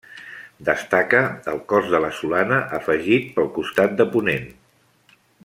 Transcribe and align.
Destaca 0.69 1.19
el 1.51 1.61
cos 1.73 1.91
de 1.91 1.99
la 2.05 2.09
solana 2.21 2.57
afegit 2.79 3.29
pel 3.37 3.53
costat 3.59 3.95
de 4.01 4.09
ponent. 4.17 4.51